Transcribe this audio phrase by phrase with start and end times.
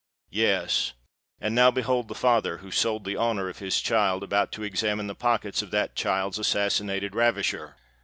[0.31, 5.05] Yes:—and now behold the father, who sold the honour of his child, about to examine
[5.05, 7.75] the pockets of that child's assassinated ravisher?